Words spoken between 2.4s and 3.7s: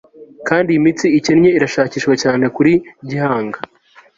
kuri gihanga